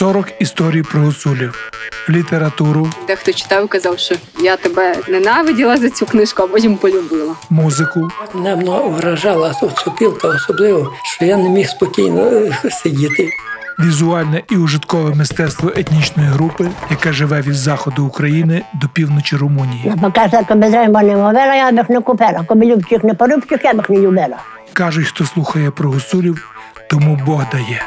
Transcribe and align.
40 0.00 0.32
історій 0.38 0.82
про 0.82 1.00
гуцулів, 1.00 1.70
літературу, 2.08 2.90
Дехто 3.06 3.32
читав 3.32 3.68
казав, 3.68 3.98
що 3.98 4.14
я 4.42 4.56
тебе 4.56 4.96
ненавиділа 5.08 5.76
за 5.76 5.90
цю 5.90 6.06
книжку, 6.06 6.42
а 6.42 6.46
потім 6.46 6.76
полюбила. 6.76 7.34
музику, 7.50 8.08
Мене 8.34 8.54
воно 8.54 8.88
вражала 8.88 9.54
сопілка, 9.54 10.28
особливо, 10.28 10.92
що 11.04 11.24
я 11.24 11.36
не 11.36 11.48
міг 11.48 11.68
спокійно 11.68 12.22
е, 12.22 12.52
сидіти. 12.70 13.30
візуальне 13.78 14.42
і 14.50 14.56
ужиткове 14.56 15.14
мистецтво 15.14 15.72
етнічної 15.76 16.28
групи, 16.28 16.68
яка 16.90 17.12
живе 17.12 17.40
від 17.40 17.54
заходу 17.54 18.04
України 18.06 18.62
до 18.74 18.88
півночі 18.88 19.36
Румунії. 19.36 19.92
Покажа, 20.02 20.42
коли 20.48 20.70
треба 20.70 21.02
не 21.02 21.16
мовила, 21.16 21.54
я 21.54 21.72
б 21.72 21.76
їх 21.76 21.90
не 21.90 22.00
купила. 22.00 22.44
Коли 22.46 22.64
любчих 22.66 23.04
не 23.04 23.14
порубчих, 23.14 23.64
я 23.64 23.74
б 23.74 23.82
не 23.88 23.98
любила. 23.98 24.36
Кажуть, 24.72 25.06
хто 25.06 25.24
слухає 25.24 25.70
про 25.70 25.90
гуцулів, 25.90 26.50
тому 26.90 27.20
Бог 27.26 27.42
дає. 27.52 27.82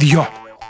Вйо! 0.00 0.26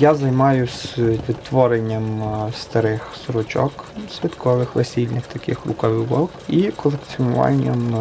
Я 0.00 0.14
займаюся 0.14 1.02
відтворенням 1.28 2.22
старих 2.56 3.08
сорочок, 3.26 3.84
святкових, 4.20 4.74
весільних 4.74 5.26
таких 5.26 5.66
рукавивок 5.66 6.30
і 6.48 6.62
колекціонуванням 6.62 7.94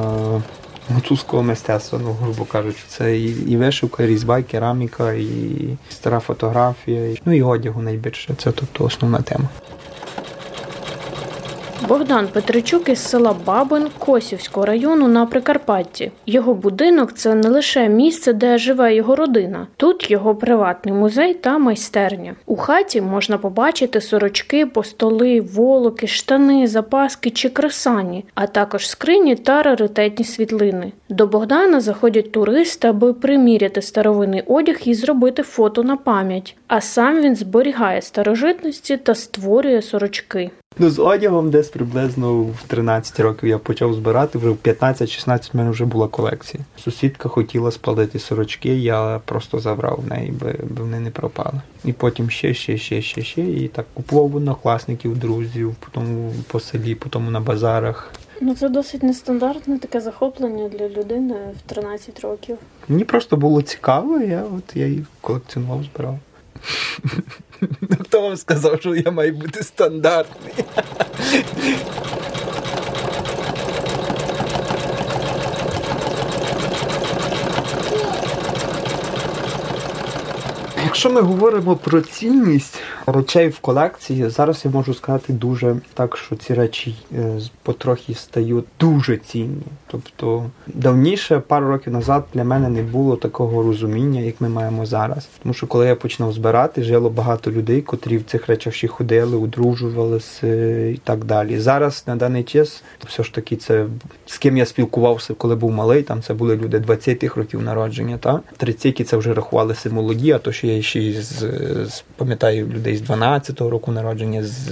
гуцузького 0.89 1.43
мистецтва, 1.43 1.99
ну, 2.03 2.15
грубо 2.21 2.45
кажучи, 2.45 2.83
це 2.87 3.17
і, 3.17 3.51
і 3.51 3.57
вишивка, 3.57 4.03
і 4.03 4.07
різьба, 4.07 4.39
і 4.39 4.43
кераміка, 4.43 5.13
і 5.13 5.29
стара 5.89 6.19
фотографія, 6.19 7.09
і, 7.09 7.21
ну 7.25 7.33
і 7.33 7.41
одягу 7.41 7.81
найбільше. 7.81 8.33
Це 8.37 8.51
тобто 8.51 8.83
основна 8.83 9.21
тема. 9.21 9.49
Богдан 11.85 12.27
Петричук 12.27 12.89
із 12.89 12.99
села 12.99 13.35
Бабин 13.45 13.87
Косівського 13.97 14.65
району 14.65 15.07
на 15.07 15.25
Прикарпатті. 15.25 16.11
Його 16.25 16.53
будинок 16.53 17.13
це 17.13 17.35
не 17.35 17.49
лише 17.49 17.89
місце, 17.89 18.33
де 18.33 18.57
живе 18.57 18.95
його 18.95 19.15
родина. 19.15 19.67
Тут 19.77 20.11
його 20.11 20.35
приватний 20.35 20.93
музей 20.93 21.33
та 21.33 21.57
майстерня. 21.57 22.35
У 22.45 22.55
хаті 22.55 23.01
можна 23.01 23.37
побачити 23.37 24.01
сорочки, 24.01 24.65
постоли, 24.65 25.41
волоки, 25.41 26.07
штани, 26.07 26.67
запаски 26.67 27.29
чи 27.29 27.49
кресані, 27.49 28.25
а 28.35 28.47
також 28.47 28.89
скрині 28.89 29.35
та 29.35 29.63
раритетні 29.63 30.25
світлини. 30.25 30.91
До 31.09 31.27
Богдана 31.27 31.79
заходять 31.79 32.31
туристи, 32.31 32.87
аби 32.87 33.13
приміряти 33.13 33.81
старовинний 33.81 34.43
одяг 34.47 34.77
і 34.83 34.93
зробити 34.93 35.43
фото 35.43 35.83
на 35.83 35.97
пам'ять. 35.97 36.55
А 36.67 36.81
сам 36.81 37.21
він 37.21 37.35
зберігає 37.35 38.01
старожитності 38.01 38.97
та 38.97 39.15
створює 39.15 39.81
сорочки. 39.81 40.51
Ну, 40.79 40.89
з 40.89 40.99
одягом 40.99 41.49
десь 41.49 41.69
приблизно 41.69 42.41
в 42.41 42.63
13 42.67 43.19
років 43.19 43.49
я 43.49 43.57
почав 43.57 43.93
збирати, 43.93 44.37
вже 44.37 44.49
в 44.49 44.55
15-16 44.55 45.53
в 45.53 45.57
мене 45.57 45.69
вже 45.69 45.85
була 45.85 46.07
колекція. 46.07 46.63
Сусідка 46.83 47.29
хотіла 47.29 47.71
спалити 47.71 48.19
сорочки, 48.19 48.75
я 48.75 49.21
просто 49.25 49.59
забрав 49.59 49.99
в 50.05 50.09
неї, 50.09 50.31
би 50.31 50.55
вони 50.77 50.99
не 50.99 51.11
пропали. 51.11 51.61
І 51.85 51.93
потім 51.93 52.29
ще, 52.29 52.53
ще, 52.53 52.77
ще, 52.77 53.01
ще, 53.01 53.21
ще. 53.21 53.41
І 53.41 53.67
так 53.67 53.85
купував 53.93 54.35
однокласників, 54.35 55.17
друзів, 55.17 55.75
потім 55.79 56.31
по 56.47 56.59
селі, 56.59 56.95
потім 56.95 57.31
на 57.31 57.39
базарах. 57.39 58.11
Ну, 58.41 58.55
це 58.55 58.69
досить 58.69 59.03
нестандартне 59.03 59.79
таке 59.79 60.01
захоплення 60.01 60.69
для 60.69 60.89
людини 60.89 61.35
в 61.57 61.69
13 61.69 62.19
років. 62.19 62.57
Мені 62.87 63.03
просто 63.03 63.37
було 63.37 63.61
цікаво, 63.61 64.19
я 64.19 64.43
от 64.57 64.75
я 64.75 64.87
їх 64.87 65.05
колекціонував, 65.21 65.83
збирав. 65.83 66.19
Ну, 67.61 67.67
Хто 68.01 68.21
вам 68.21 68.37
сказав, 68.37 68.79
що 68.79 68.95
я 68.95 69.11
маю 69.11 69.33
бути 69.33 69.63
стандартний? 69.63 70.53
Якщо 80.83 81.09
ми 81.09 81.21
говоримо 81.21 81.75
про 81.75 82.01
цінність 82.01 82.79
речей 83.07 83.49
в 83.49 83.59
колекції, 83.59 84.29
зараз 84.29 84.61
я 84.65 84.71
можу 84.71 84.93
сказати 84.93 85.33
дуже 85.33 85.75
так, 85.93 86.17
що 86.17 86.35
ці 86.35 86.53
речі 86.53 86.95
е, 87.15 87.39
потрохи 87.63 88.13
стають 88.13 88.65
дуже 88.79 89.17
цінні. 89.17 89.61
Тобто 89.87 90.45
давніше, 90.67 91.39
пару 91.39 91.67
років 91.67 91.93
назад, 91.93 92.25
для 92.33 92.43
мене 92.43 92.69
не 92.69 92.81
було 92.81 93.15
такого 93.15 93.63
розуміння, 93.63 94.21
як 94.21 94.41
ми 94.41 94.49
маємо 94.49 94.85
зараз. 94.85 95.29
Тому 95.43 95.53
що 95.53 95.67
коли 95.67 95.87
я 95.87 95.95
починав 95.95 96.33
збирати, 96.33 96.83
жило 96.83 97.09
багато 97.09 97.51
людей, 97.51 97.81
котрі 97.81 98.17
в 98.17 98.23
цих 98.23 98.47
речах 98.47 98.73
ще 98.73 98.87
ходили, 98.87 99.37
одружувалися 99.37 100.47
і 100.87 100.99
так 101.03 101.25
далі. 101.25 101.59
Зараз 101.59 102.03
на 102.07 102.15
даний 102.15 102.43
час 102.43 102.83
все 103.05 103.23
ж 103.23 103.33
таки 103.33 103.55
це 103.55 103.85
з 104.25 104.37
ким 104.37 104.57
я 104.57 104.65
спілкувався, 104.65 105.33
коли 105.33 105.55
був 105.55 105.71
малий. 105.71 106.03
Там 106.03 106.21
це 106.21 106.33
були 106.33 106.55
люди 106.55 106.79
20-х 106.79 107.35
років 107.37 107.61
народження, 107.61 108.17
та 108.17 108.41
30-ті 108.59 109.03
це 109.03 109.17
вже 109.17 109.33
рахувалися 109.33 109.89
молоді, 109.89 110.31
а 110.31 110.39
то 110.39 110.51
ще 110.51 110.67
я 110.67 110.81
ще 110.81 111.21
з, 111.21 111.39
з 111.89 112.03
пам'ятаю 112.15 112.67
людей 112.67 112.96
з 112.97 113.01
12-го 113.01 113.69
року 113.69 113.91
народження, 113.91 114.43
з 114.43 114.71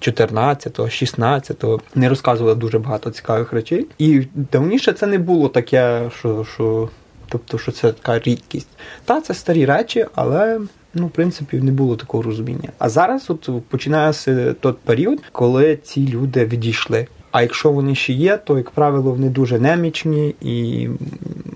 14-го, 0.00 0.86
16-го. 0.86 1.80
Не 1.94 2.08
розказували 2.08 2.54
дуже 2.54 2.78
багато 2.78 3.10
цікавих 3.10 3.52
речей. 3.52 3.86
І 3.98 4.22
давніше 4.34 4.92
це 4.92 5.06
не 5.06 5.18
було 5.18 5.48
таке, 5.48 6.10
що. 6.18 6.44
що 6.54 6.88
Тобто, 7.30 7.58
що 7.58 7.72
це 7.72 7.92
така 7.92 8.18
рідкість. 8.18 8.68
Та 9.04 9.20
це 9.20 9.34
старі 9.34 9.64
речі, 9.64 10.06
але 10.14 10.60
ну, 10.94 11.06
в 11.06 11.10
принципі, 11.10 11.56
не 11.56 11.72
було 11.72 11.96
такого 11.96 12.22
розуміння. 12.22 12.68
А 12.78 12.88
зараз 12.88 13.30
от 13.30 13.50
починається 13.68 14.54
той 14.60 14.74
період, 14.84 15.18
коли 15.32 15.76
ці 15.76 16.08
люди 16.08 16.44
відійшли. 16.44 17.06
А 17.30 17.42
якщо 17.42 17.70
вони 17.70 17.94
ще 17.94 18.12
є, 18.12 18.36
то 18.36 18.58
як 18.58 18.70
правило 18.70 19.10
вони 19.10 19.28
дуже 19.28 19.58
немічні 19.58 20.34
і 20.40 20.88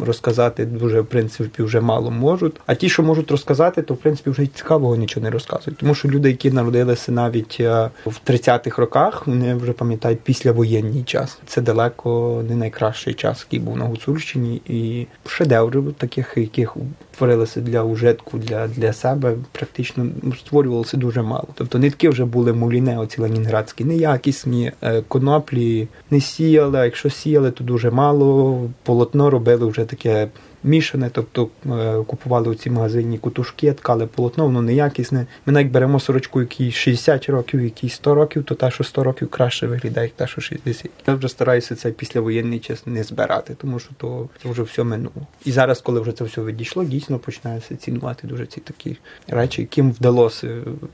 розказати 0.05 0.65
дуже 0.65 1.01
в 1.01 1.07
принципі 1.07 1.63
вже 1.63 1.81
мало 1.81 2.11
можуть. 2.11 2.57
А 2.67 2.75
ті, 2.75 2.89
що 2.89 3.03
можуть 3.03 3.31
розказати, 3.31 3.83
то 3.83 3.95
в 3.95 3.97
принципі 3.97 4.31
вже 4.31 4.47
цікавого 4.47 4.97
нічого 4.97 5.25
не 5.25 5.31
розказують. 5.31 5.79
Тому 5.79 5.95
що 5.95 6.09
люди, 6.09 6.29
які 6.29 6.51
народилися 6.51 7.13
навіть 7.13 7.57
е, 7.61 7.91
в 8.07 8.21
30-х 8.27 8.83
роках, 8.83 9.27
вони 9.27 9.55
вже 9.55 9.73
пам'ятають 9.73 10.21
післявоєнний 10.21 11.03
час. 11.03 11.39
Це 11.47 11.61
далеко 11.61 12.43
не 12.49 12.57
найкращий 12.57 13.15
час, 13.15 13.47
який 13.49 13.61
був 13.61 13.77
на 13.77 13.85
Гуцульщині, 13.85 14.63
і 14.67 15.07
шедеврів 15.27 15.95
таких, 15.99 16.33
яких 16.37 16.77
творилися 17.17 17.61
для 17.61 17.83
ужитку, 17.83 18.39
для, 18.39 18.69
для 18.69 18.93
себе, 18.93 19.35
практично 19.53 20.07
ну, 20.23 20.35
створювалося 20.35 20.97
дуже 20.97 21.23
мало. 21.23 21.49
Тобто 21.55 21.79
нитки 21.79 22.09
вже 22.09 22.25
були 22.25 22.53
муліне, 22.53 22.99
оці 22.99 23.21
ленінградські, 23.21 23.85
неякісні, 23.85 24.73
е, 24.83 25.03
коноплі 25.09 25.89
не 26.11 26.21
сіяли, 26.21 26.79
а 26.79 26.85
якщо 26.85 27.11
сіяли, 27.11 27.51
то 27.51 27.65
дуже 27.65 27.91
мало. 27.91 28.61
Полотно 28.83 29.31
робили 29.31 29.67
вже 29.67 29.85
таке 29.85 30.29
мішане, 30.65 31.11
тобто 31.13 31.49
е, 31.67 31.97
купували 32.07 32.49
у 32.49 32.55
ці 32.55 32.71
магазинні 32.71 33.19
кутушки, 33.19 33.73
ткали 33.73 34.07
полотно, 34.07 34.45
воно 34.45 34.63
неякісне. 34.63 35.27
Ми 35.47 35.53
навіть 35.53 35.71
беремо 35.71 36.01
сорочку, 36.01 36.41
якій 36.41 36.71
60 36.71 37.29
років, 37.29 37.63
якій 37.63 37.89
100 37.89 38.15
років, 38.15 38.45
то 38.45 38.55
та, 38.55 38.71
що 38.71 38.85
100 38.85 39.05
років 39.05 39.29
краще 39.29 39.67
виглядає, 39.67 40.07
як 40.07 40.17
та, 40.17 40.27
що 40.27 40.41
60. 40.41 40.91
Я 41.07 41.15
вже 41.15 41.29
стараюся 41.29 41.75
цей 41.75 41.93
післявоєнний 41.93 42.59
час 42.59 42.87
не 42.87 43.03
збирати, 43.03 43.55
тому 43.55 43.79
що 43.79 43.91
то 43.97 44.29
це 44.43 44.49
вже 44.49 44.63
все 44.63 44.85
минуло. 44.85 45.27
І 45.45 45.53
зараз, 45.53 45.81
коли 45.81 46.01
вже 46.01 46.13
це 46.13 46.25
все 46.25 46.43
відійшло, 46.43 46.85
дійсно 46.85 47.19
починається 47.19 47.77
цінувати 47.77 48.27
дуже 48.27 48.47
ці 48.47 48.61
такі 48.61 48.97
речі, 49.29 49.63
яким 49.63 49.93
вдалося 49.93 50.49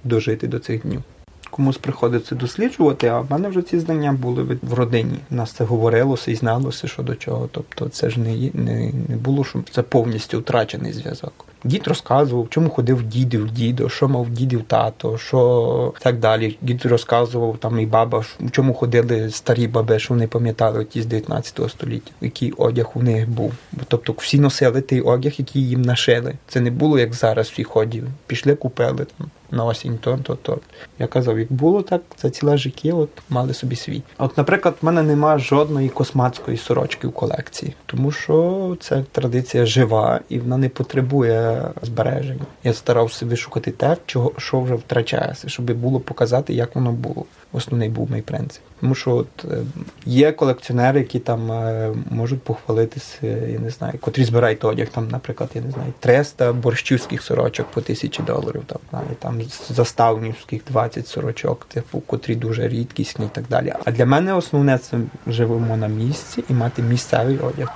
дожити 0.04 0.46
до 0.46 0.58
цих 0.58 0.82
днів. 0.82 1.02
Комусь 1.50 1.78
приходиться 1.78 2.34
досліджувати, 2.34 3.08
а 3.08 3.20
в 3.20 3.30
мене 3.30 3.48
вже 3.48 3.62
ці 3.62 3.78
знання 3.78 4.12
були 4.12 4.58
в 4.62 4.74
родині. 4.74 5.18
Нас 5.30 5.52
це 5.52 5.64
говорилося 5.64 6.30
і 6.30 6.34
зналося, 6.34 6.88
що 6.88 7.02
до 7.02 7.14
чого. 7.14 7.48
Тобто 7.52 7.88
це 7.88 8.10
ж 8.10 8.20
не, 8.20 8.50
не, 8.54 8.92
не 9.08 9.16
було, 9.16 9.44
що 9.44 9.58
це 9.70 9.82
повністю 9.82 10.38
втрачений 10.38 10.92
зв'язок. 10.92 11.44
Дід 11.64 11.88
розказував, 11.88 12.46
чому 12.50 12.70
ходив 12.70 13.02
дідів 13.02 13.50
дідо, 13.50 13.88
що 13.88 14.08
мав 14.08 14.30
дідів 14.30 14.62
тато, 14.62 15.18
що 15.18 15.92
так 16.00 16.18
далі. 16.18 16.56
Дід 16.62 16.86
розказував 16.86 17.56
там 17.58 17.80
і 17.80 17.86
баба, 17.86 18.18
в 18.18 18.50
чому 18.50 18.74
ходили 18.74 19.30
старі 19.30 19.68
баби, 19.68 19.98
що 19.98 20.14
вони 20.14 20.26
пам'ятали 20.26 20.80
оті 20.80 21.02
з 21.02 21.06
19 21.06 21.70
століття, 21.70 22.10
який 22.20 22.52
одяг 22.52 22.90
у 22.94 23.02
них 23.02 23.28
був. 23.28 23.52
Тобто 23.88 24.14
всі 24.18 24.40
носили 24.40 24.80
той 24.80 25.00
одяг, 25.00 25.32
який 25.38 25.68
їм 25.68 25.82
нашили. 25.82 26.34
Це 26.48 26.60
не 26.60 26.70
було 26.70 26.98
як 26.98 27.14
зараз 27.14 27.48
всі 27.48 27.64
ходів. 27.64 28.04
Пішли, 28.26 28.54
купили 28.54 29.06
там. 29.18 29.30
На 29.50 29.64
осінь 29.64 29.98
то, 29.98 30.18
то, 30.22 30.34
то. 30.34 30.58
Я 30.98 31.06
казав, 31.06 31.38
як 31.38 31.52
було 31.52 31.82
так, 31.82 32.02
за 32.22 32.30
ціле 32.30 32.56
життя 32.56 32.94
от 32.94 33.08
мали 33.28 33.54
собі 33.54 33.76
свій. 33.76 34.02
От, 34.18 34.38
наприклад, 34.38 34.74
в 34.82 34.86
мене 34.86 35.02
нема 35.02 35.38
жодної 35.38 35.88
косматської 35.88 36.56
сорочки 36.56 37.08
в 37.08 37.12
колекції, 37.12 37.74
тому 37.86 38.10
що 38.10 38.76
це 38.80 39.04
традиція 39.12 39.66
жива 39.66 40.20
і 40.28 40.38
вона 40.38 40.56
не 40.56 40.68
потребує 40.68 41.68
збереження. 41.82 42.46
Я 42.64 42.74
старався 42.74 43.26
вишукати 43.26 43.70
те, 43.70 43.96
чого 44.06 44.32
що 44.36 44.60
вже 44.60 44.74
втрачається, 44.74 45.48
щоб 45.48 45.70
було 45.70 46.00
показати, 46.00 46.54
як 46.54 46.74
воно 46.74 46.92
було. 46.92 47.24
Основний 47.52 47.88
був 47.88 48.10
мій 48.10 48.22
принцип. 48.22 48.62
Тому 48.80 48.94
що 48.94 49.16
от 49.16 49.44
е, 49.44 49.58
є 50.06 50.32
колекціонери, 50.32 51.00
які 51.00 51.18
там 51.18 51.52
е, 51.52 51.94
можуть 52.10 52.42
похвалитися, 52.42 53.26
я 53.26 53.58
не 53.58 53.70
знаю, 53.70 53.94
котрі 54.00 54.24
збирають 54.24 54.64
одяг, 54.64 54.88
там, 54.88 55.08
наприклад, 55.08 55.50
я 55.54 55.60
не 55.60 55.70
знаю, 55.70 55.92
300 55.98 56.52
борщівських 56.52 57.22
сорочок 57.22 57.66
по 57.66 57.80
тисячі 57.80 58.22
доларів, 58.22 58.62
там, 58.66 58.78
знаю, 58.90 59.06
там 59.18 59.37
заставнівських 59.70 60.62
20 60.70 61.08
сорочок, 61.08 61.64
типу, 61.64 62.00
котрі 62.00 62.34
дуже 62.34 62.68
рідкісні 62.68 63.26
і 63.26 63.28
так 63.28 63.44
далі. 63.50 63.74
А 63.84 63.90
для 63.90 64.06
мене 64.06 64.34
основне 64.34 64.78
це 64.78 64.98
живемо 65.26 65.76
на 65.76 65.88
місці 65.88 66.44
і 66.48 66.52
мати 66.52 66.82
місцевий 66.82 67.38
одяг. 67.38 67.72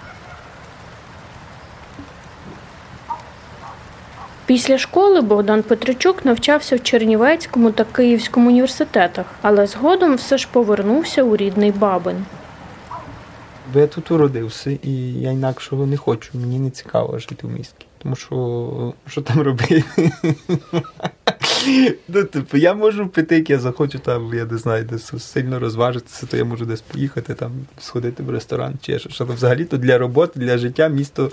Після 4.46 4.78
школи 4.78 5.20
Богдан 5.20 5.62
Петричук 5.62 6.24
навчався 6.24 6.76
в 6.76 6.82
Чернівецькому 6.82 7.70
та 7.70 7.84
Київському 7.84 8.48
університетах, 8.48 9.26
але 9.42 9.66
згодом 9.66 10.14
все 10.14 10.38
ж 10.38 10.48
повернувся 10.52 11.22
у 11.22 11.36
рідний 11.36 11.70
Бабин. 11.70 12.24
Бо 13.72 13.78
я 13.78 13.86
тут 13.86 14.10
уродився, 14.10 14.70
і 14.70 14.92
я 15.12 15.30
інакшого 15.30 15.86
не 15.86 15.96
хочу. 15.96 16.30
Мені 16.34 16.58
не 16.58 16.70
цікаво 16.70 17.18
жити 17.18 17.46
в 17.46 17.50
місті. 17.50 17.86
Тому 18.02 18.16
що 18.16 18.94
що 19.08 19.22
там 19.22 19.40
робити? 19.40 19.84
ну, 22.08 22.24
типу, 22.24 22.56
я 22.56 22.74
можу 22.74 23.08
піти, 23.08 23.36
як 23.36 23.50
я 23.50 23.58
захочу, 23.58 23.98
там, 23.98 24.34
я 24.34 24.44
не 24.44 24.58
знаю, 24.58 24.84
десь 24.84 25.12
сильно 25.18 25.58
розважитися, 25.58 26.26
то 26.26 26.36
я 26.36 26.44
можу 26.44 26.64
десь 26.64 26.80
поїхати, 26.80 27.34
там, 27.34 27.52
сходити 27.80 28.22
в 28.22 28.30
ресторан 28.30 28.74
чи 28.82 28.98
що. 28.98 29.24
Але 29.24 29.34
взагалі 29.34 29.64
то 29.64 29.76
для 29.76 29.98
роботи, 29.98 30.40
для 30.40 30.58
життя 30.58 30.88
місто. 30.88 31.30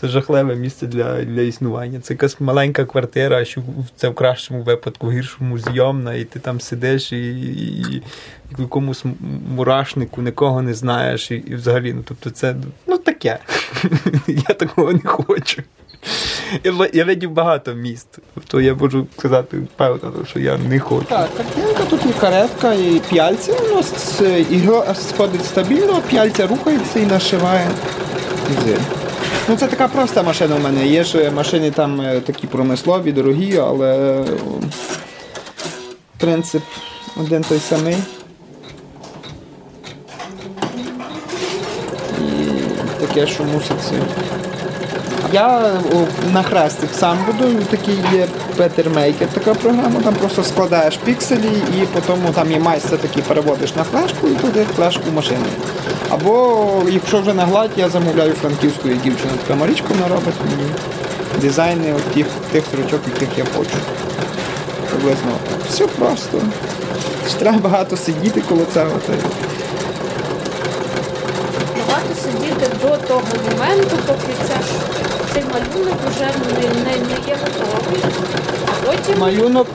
Це 0.00 0.08
жахливе 0.08 0.56
місце 0.56 0.86
для 0.86 1.24
для 1.24 1.40
існування. 1.40 2.00
Це 2.00 2.14
якась 2.14 2.40
маленька 2.40 2.84
квартира, 2.84 3.44
що 3.44 3.62
це 3.96 4.08
в 4.08 4.14
кращому 4.14 4.62
випадку, 4.62 5.06
в 5.06 5.12
гіршому 5.12 5.58
зйомна, 5.58 6.14
і 6.14 6.24
ти 6.24 6.38
там 6.38 6.60
сидиш 6.60 7.12
і, 7.12 7.16
і, 7.16 7.80
і 7.80 8.02
в 8.58 8.60
якомусь 8.60 9.04
мурашнику 9.54 10.22
нікого 10.22 10.62
не 10.62 10.74
знаєш, 10.74 11.30
і, 11.30 11.34
і 11.34 11.54
взагалі, 11.54 11.92
ну 11.92 12.02
тобто 12.08 12.30
це 12.30 12.56
ну 12.86 12.98
таке. 12.98 13.38
Я 14.26 14.54
такого 14.54 14.92
не 14.92 15.04
хочу. 15.04 15.62
Я 16.92 17.04
видів 17.04 17.30
багато 17.30 17.74
міст, 17.74 18.18
то 18.46 18.60
я 18.60 18.74
можу 18.74 19.06
сказати 19.18 19.56
певно, 19.76 20.12
що 20.30 20.38
я 20.38 20.58
не 20.58 20.80
хочу. 20.80 21.06
Так, 21.08 21.28
картинка, 21.36 21.84
тут 21.90 22.06
є 22.06 22.12
каретка 22.20 22.72
і 22.72 23.00
п'яльця. 23.10 23.52
Воно 23.52 23.82
ігро 24.50 24.84
сходить 24.94 25.44
стабільно, 25.44 26.02
п'яльця 26.08 26.46
рухається 26.46 26.98
і 26.98 27.06
нашиває. 27.06 27.70
Ну 29.48 29.56
це 29.56 29.66
така 29.66 29.88
проста 29.88 30.22
машина 30.22 30.56
в 30.56 30.60
мене. 30.60 30.86
Є 30.86 31.04
ж 31.04 31.30
машини 31.30 31.70
там 31.70 32.00
е, 32.00 32.20
такі 32.20 32.46
промислові, 32.46 33.12
дорогі, 33.12 33.58
але 33.58 34.20
принцип 36.18 36.62
один 37.16 37.42
той 37.42 37.58
самий. 37.58 37.96
І 42.20 43.00
таке, 43.00 43.26
що 43.26 43.44
муситься. 43.44 43.94
Я 45.32 45.72
на 46.32 46.42
хрестик 46.42 46.90
сам 46.94 47.18
будую, 47.26 47.58
такий 47.70 47.98
є 48.12 48.26
Петермейкер, 48.56 49.28
така 49.28 49.54
програма, 49.54 50.00
там 50.04 50.14
просто 50.14 50.44
складаєш 50.44 50.96
пікселі 50.96 51.50
і 51.82 51.86
потім 51.86 52.32
там 52.34 52.52
є 52.52 52.58
майстер 52.58 52.98
такий 52.98 53.22
переводиш 53.22 53.74
на 53.74 53.84
флешку 53.84 54.28
і 54.28 54.34
туди 54.34 54.66
флешку 54.76 55.02
машини. 55.14 55.46
Або 56.10 56.82
якщо 56.88 57.20
вже 57.20 57.34
на 57.34 57.44
гладь, 57.44 57.70
я 57.76 57.88
замовляю 57.88 58.32
франківську 58.32 58.88
дівчину, 58.88 59.32
така 59.46 59.60
Марічка 59.60 59.86
вона 59.88 60.14
робить 60.14 60.34
мені 60.44 60.70
дизайни 61.40 61.92
от 61.92 62.02
тих, 62.02 62.26
тих 62.52 62.64
сорочок, 62.70 63.00
яких 63.14 63.38
я 63.38 63.44
хочу. 63.56 63.76
Приблизно. 64.90 65.30
Все 65.68 65.86
просто. 65.86 66.40
Треба 67.38 67.58
багато 67.58 67.96
сидіти 67.96 68.42
коло 68.48 68.66
цього. 68.74 68.90
Сидіти 72.26 72.66
до 72.82 72.88
того 72.96 73.22
моменту, 73.50 73.96
поки 74.06 74.32
ця, 74.48 74.58
цей 75.32 75.42
малюнок 75.42 75.96
вже 76.10 76.24
не, 76.24 76.68
не, 76.68 76.96
не 76.96 77.28
є 77.28 77.36
готовий. 77.42 78.00
Потім 78.86 79.18
Малюнок 79.18 79.66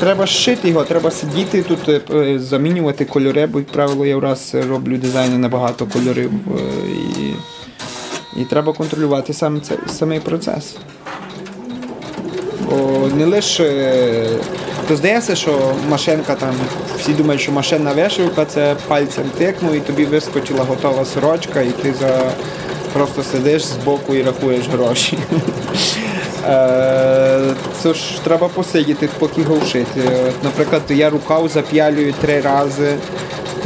треба 0.00 0.26
шити 0.26 0.68
його, 0.68 0.84
треба 0.84 1.10
сидіти 1.10 1.62
тут, 1.62 1.88
е, 2.10 2.38
замінювати 2.38 3.04
кольори, 3.04 3.46
бо, 3.46 3.58
як 3.58 3.68
правило, 3.68 4.06
я 4.06 4.20
раз 4.20 4.54
роблю 4.68 4.96
дизайни 4.96 5.38
на 5.38 5.48
багато 5.48 5.86
кольорів. 5.86 6.30
е, 6.30 6.60
І, 7.20 7.34
і 8.40 8.44
треба 8.44 8.72
контролювати 8.72 9.32
сам 9.32 9.60
цей 9.60 9.78
самий 9.86 10.20
процес. 10.20 10.76
Не 13.16 13.24
лише 13.24 13.96
то 14.88 14.96
здається, 14.96 15.36
що 15.36 15.74
машинка 15.88 16.34
там, 16.34 16.54
всі 16.98 17.12
думають, 17.12 17.42
що 17.42 17.52
машинна 17.52 17.92
вишивка 17.92 18.44
це 18.44 18.76
пальцем 18.88 19.24
тикнув 19.38 19.74
і 19.74 19.80
тобі 19.80 20.04
вискочила 20.04 20.64
готова 20.64 21.04
сорочка, 21.04 21.60
і 21.60 21.70
ти 21.70 21.94
за 22.00 22.32
просто 22.92 23.22
сидиш 23.22 23.64
збоку 23.64 24.14
і 24.14 24.22
рахуєш 24.22 24.68
гроші. 24.68 25.18
Це 27.82 27.94
ж 27.94 28.24
треба 28.24 28.48
посидіти, 28.48 29.08
поки 29.18 29.40
його 29.40 29.56
вшити. 29.56 30.00
Наприклад, 30.42 30.82
я 30.88 31.10
рукав 31.10 31.48
зап'ялюю 31.48 32.14
три 32.20 32.40
рази. 32.40 32.94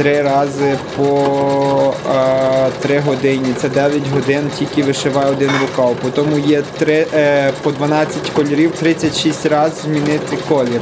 Три 0.01 0.21
рази 0.21 0.79
по 0.97 1.93
а, 2.09 2.69
3 2.81 2.99
години. 2.99 3.53
Це 3.57 3.69
9 3.69 4.07
годин, 4.13 4.51
тільки 4.59 4.83
вишиваю 4.83 5.31
один 5.31 5.49
рукав. 5.61 5.95
Потім 6.01 6.39
є 6.39 6.63
3, 6.77 7.07
е, 7.13 7.51
по 7.61 7.71
12 7.71 8.29
кольорів, 8.29 8.71
36 8.71 9.45
разів 9.45 9.83
змінити 9.83 10.37
колір. 10.49 10.81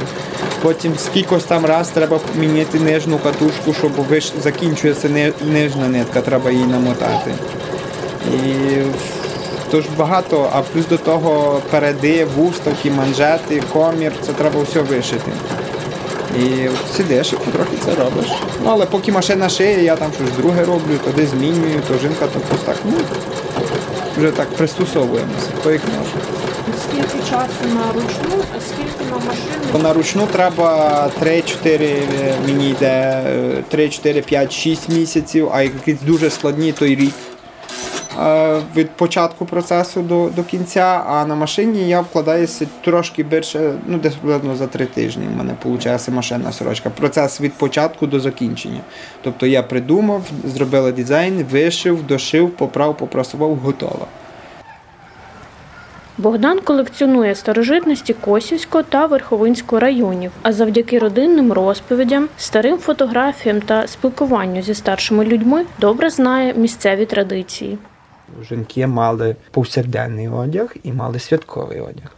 Потім 0.62 0.98
скількось 0.98 1.44
там 1.44 1.66
раз 1.66 1.88
треба 1.88 2.20
міняти 2.34 2.80
нижню 2.80 3.18
катушку, 3.18 3.72
щоб 3.72 3.92
виш... 3.92 4.32
закінчується 4.42 5.08
нижня 5.46 5.88
нитка, 5.88 6.20
треба 6.20 6.50
її 6.50 6.64
намотати. 6.64 7.34
І 8.32 8.40
Тож 9.70 9.84
багато, 9.98 10.50
а 10.52 10.62
плюс 10.62 10.86
до 10.86 10.98
того 10.98 11.60
переди, 11.70 12.24
вуставки, 12.24 12.90
манжети, 12.90 13.62
комір, 13.72 14.12
це 14.22 14.32
треба 14.32 14.62
все 14.62 14.80
вишити. 14.80 15.32
І 16.38 16.68
сидиш 16.96 17.32
і 17.32 17.36
потрохи 17.36 17.76
це 17.84 18.04
робиш. 18.04 18.26
Ну, 18.64 18.70
але 18.70 18.86
поки 18.86 19.12
машина 19.12 19.48
шиє, 19.48 19.82
я 19.84 19.96
там 19.96 20.12
щось 20.12 20.36
друге 20.38 20.64
роблю, 20.64 20.98
туди 21.04 21.26
змінюю, 21.26 21.82
то 21.88 21.98
жінка 21.98 22.26
то 22.26 22.40
просто 22.40 22.66
так, 22.66 22.76
ну, 22.84 22.92
вже 24.18 24.30
так 24.30 24.48
пристосовуємося, 24.48 25.48
то 25.62 25.70
як 25.72 25.80
може. 25.98 26.24
скільки 26.82 27.30
часу 27.30 27.74
на 27.74 27.92
ручну, 27.92 28.44
а 28.56 28.60
скільки 28.60 29.10
на 29.10 29.16
машину? 29.16 29.82
На 29.82 29.92
ручну 29.92 30.26
треба 30.32 31.10
3-4, 31.22 31.96
мені 32.46 32.70
йде 32.70 33.22
3-4-5-6 33.74 34.78
місяців, 34.98 35.48
а 35.52 35.62
якісь 35.62 36.00
дуже 36.06 36.30
складні, 36.30 36.72
то 36.72 36.86
й 36.86 36.94
рік. 36.94 37.14
Від 38.76 38.90
початку 38.90 39.46
процесу 39.46 40.02
до 40.02 40.30
до 40.36 40.42
кінця, 40.42 41.04
а 41.06 41.24
на 41.24 41.34
машині 41.34 41.88
я 41.88 42.00
вкладаюся 42.00 42.66
трошки 42.84 43.22
більше, 43.22 43.74
ну 43.86 43.98
десь 43.98 44.14
приблизно 44.14 44.56
за 44.56 44.66
три 44.66 44.86
тижні. 44.86 45.24
У 45.34 45.38
мене 45.38 45.54
виходить 45.64 46.08
машинна 46.08 46.52
сорочка. 46.52 46.90
Процес 46.90 47.40
від 47.40 47.52
початку 47.52 48.06
до 48.06 48.20
закінчення. 48.20 48.80
Тобто 49.22 49.46
я 49.46 49.62
придумав, 49.62 50.22
зробили 50.44 50.92
дизайн, 50.92 51.46
вишив, 51.50 52.02
дошив, 52.06 52.50
поправ, 52.50 52.96
попрасував, 52.96 53.56
готово. 53.56 54.06
Богдан 56.18 56.60
колекціонує 56.60 57.34
старожитності 57.34 58.14
Косівського 58.14 58.84
та 58.84 59.06
Верховинського 59.06 59.80
районів, 59.80 60.32
а 60.42 60.52
завдяки 60.52 60.98
родинним 60.98 61.52
розповідям, 61.52 62.28
старим 62.36 62.78
фотографіям 62.78 63.60
та 63.60 63.86
спілкуванню 63.86 64.62
зі 64.62 64.74
старшими 64.74 65.24
людьми 65.24 65.64
добре 65.78 66.10
знає 66.10 66.54
місцеві 66.54 67.06
традиції. 67.06 67.78
Жінки 68.42 68.86
мали 68.86 69.36
повсякденний 69.50 70.28
одяг 70.28 70.74
і 70.82 70.92
мали 70.92 71.18
святковий 71.18 71.80
одяг. 71.80 72.16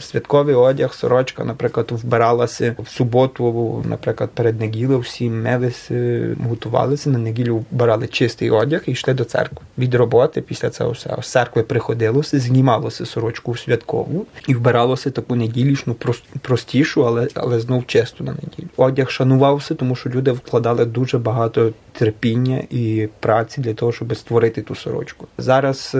Святковий 0.00 0.54
одяг, 0.54 0.94
сорочка, 0.94 1.44
наприклад, 1.44 1.86
вбиралася 1.90 2.76
в 2.78 2.88
суботу, 2.88 3.84
наприклад, 3.88 4.30
перед 4.34 4.60
неділею 4.60 4.98
всі 4.98 5.30
милися, 5.30 6.26
готувалися 6.48 7.10
на 7.10 7.18
неділю, 7.18 7.64
вбирали 7.72 8.06
чистий 8.06 8.50
одяг 8.50 8.82
і 8.86 8.92
йшли 8.92 9.14
до 9.14 9.24
церкви. 9.24 9.58
Від 9.78 9.94
роботи 9.94 10.40
після 10.40 10.70
цього 10.70 10.90
все. 10.90 11.16
З 11.20 11.30
церкви 11.30 11.62
приходилося, 11.62 12.38
знімалося 12.38 13.06
сорочку 13.06 13.56
святкову 13.56 14.26
і 14.48 14.54
вбиралося 14.54 15.10
таку 15.10 15.36
неділішну, 15.36 15.96
простішу, 16.40 17.06
але 17.06 17.28
але 17.34 17.60
знов 17.60 17.86
чисту 17.86 18.24
на 18.24 18.32
неділю. 18.32 18.68
Одяг 18.76 19.10
шанувався, 19.10 19.74
тому 19.74 19.96
що 19.96 20.10
люди 20.10 20.32
вкладали 20.32 20.84
дуже 20.84 21.18
багато 21.18 21.72
терпіння 21.92 22.62
і 22.70 23.08
праці 23.20 23.60
для 23.60 23.74
того, 23.74 23.92
щоб 23.92 24.16
створити 24.16 24.62
ту 24.62 24.74
сорочку. 24.74 25.26
Зараз 25.38 25.96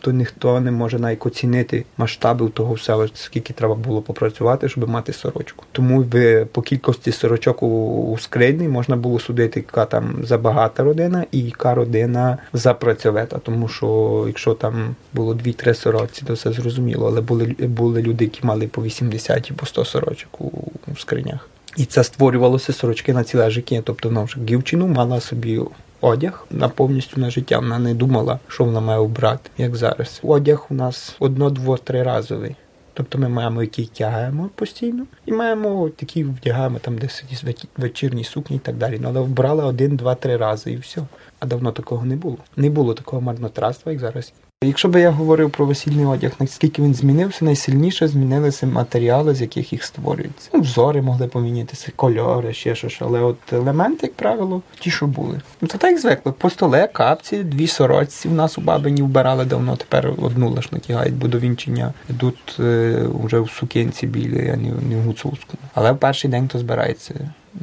то 0.00 0.12
ніхто 0.12 0.60
не 0.60 0.70
може 0.70 0.98
навіть 0.98 1.26
оцінити 1.26 1.84
масштабів 1.96 2.50
того 2.50 2.74
всього 2.74 2.93
треба, 2.94 3.08
скільки 3.14 3.52
треба 3.52 3.74
було 3.74 4.02
попрацювати, 4.02 4.68
щоб 4.68 4.88
мати 4.88 5.12
сорочку. 5.12 5.64
Тому 5.72 6.04
по 6.52 6.62
кількості 6.62 7.12
сорочок 7.12 7.62
у, 7.62 8.16
скрині 8.20 8.68
можна 8.68 8.96
було 8.96 9.18
судити, 9.18 9.60
яка 9.60 9.84
там 9.84 10.16
забагата 10.22 10.82
родина 10.82 11.24
і 11.32 11.40
яка 11.40 11.74
родина 11.74 12.38
запрацьовета. 12.52 13.38
Тому 13.38 13.68
що 13.68 14.24
якщо 14.26 14.54
там 14.54 14.96
було 15.12 15.34
2-3 15.34 15.74
сорочці, 15.74 16.22
то 16.26 16.34
все 16.34 16.52
зрозуміло. 16.52 17.06
Але 17.06 17.20
були, 17.20 17.44
були 17.58 18.02
люди, 18.02 18.24
які 18.24 18.40
мали 18.46 18.66
по 18.66 18.82
80 18.82 19.50
і 19.50 19.52
по 19.54 19.66
100 19.66 19.84
сорочок 19.84 20.40
у, 20.40 20.44
у 20.92 20.96
скринях. 20.96 21.48
І 21.76 21.84
це 21.84 22.04
створювалося 22.04 22.72
сорочки 22.72 23.12
на 23.12 23.24
ціле 23.24 23.50
життя. 23.50 23.82
Тобто 23.84 24.08
вона 24.08 24.22
вже 24.22 24.40
дівчину 24.40 24.86
мала 24.86 25.20
собі 25.20 25.60
одяг 26.04 26.46
на 26.50 26.68
повністю 26.68 27.20
на 27.20 27.30
життя. 27.30 27.58
Вона 27.58 27.78
не 27.78 27.94
думала, 27.94 28.38
що 28.48 28.64
вона 28.64 28.80
має 28.80 28.98
обрати, 28.98 29.50
як 29.58 29.76
зараз. 29.76 30.20
Одяг 30.22 30.66
у 30.70 30.74
нас 30.74 31.16
одно, 31.18 31.50
дво, 31.50 31.76
триразовий. 31.76 32.56
Тобто 32.96 33.18
ми 33.18 33.28
маємо 33.28 33.62
який 33.62 33.86
тягаємо 33.86 34.50
постійно, 34.54 35.06
і 35.26 35.32
маємо 35.32 35.88
такі 35.96 36.24
вдягаємо 36.24 36.78
там 36.78 36.94
якісь 36.94 37.44
веч- 37.44 37.66
вечірні 37.76 38.24
сукні 38.24 38.56
і 38.56 38.58
так 38.58 38.76
далі. 38.76 38.98
Ну, 39.02 39.08
але 39.08 39.20
вбрали 39.20 39.64
один, 39.64 39.96
два, 39.96 40.14
три 40.14 40.36
рази 40.36 40.72
і 40.72 40.76
все. 40.76 41.02
А 41.40 41.46
давно 41.46 41.72
такого 41.72 42.04
не 42.06 42.16
було. 42.16 42.38
Не 42.56 42.70
було 42.70 42.94
такого 42.94 43.22
марнотратства, 43.22 43.92
як 43.92 44.00
зараз. 44.00 44.32
Якщо 44.64 44.88
би 44.88 45.00
я 45.00 45.10
говорив 45.10 45.50
про 45.50 45.66
весільний 45.66 46.06
одяг, 46.06 46.32
наскільки 46.40 46.82
він 46.82 46.94
змінився, 46.94 47.44
найсильніше 47.44 48.08
змінилися 48.08 48.66
матеріали, 48.66 49.34
з 49.34 49.40
яких 49.40 49.72
їх 49.72 49.84
створюються. 49.84 50.50
Ну, 50.54 50.60
взори 50.60 51.02
могли 51.02 51.26
помінятися, 51.26 51.92
кольори, 51.96 52.52
ще 52.52 52.74
щось, 52.74 52.96
але 53.00 53.20
от 53.20 53.52
елементи, 53.52 54.06
як 54.06 54.14
правило, 54.14 54.62
ті, 54.80 54.90
що 54.90 55.06
були. 55.06 55.40
Ну 55.60 55.68
це 55.68 55.78
так 55.78 55.90
як 55.90 56.00
звикли. 56.00 56.32
По 56.32 56.50
столе, 56.50 56.86
капці, 56.86 57.42
дві 57.42 57.66
сорочці 57.66 58.28
в 58.28 58.32
нас 58.32 58.58
у 58.58 58.60
бабині 58.60 59.02
вбирали 59.02 59.44
давно, 59.44 59.76
тепер 59.76 60.12
одну 60.18 60.50
лиш 60.50 60.72
натягають, 60.72 61.14
бо 61.14 61.28
до 61.28 61.38
вінчення 61.38 61.92
йдуть 62.10 62.56
е, 62.60 63.02
вже 63.24 63.40
в 63.40 63.50
сукенці 63.50 64.06
білі, 64.06 64.50
а 64.54 64.56
не, 64.56 64.96
в 64.96 65.02
гуцульському. 65.02 65.62
Але 65.74 65.92
в 65.92 65.98
перший 65.98 66.30
день 66.30 66.48
то 66.48 66.58
збирається. 66.58 67.14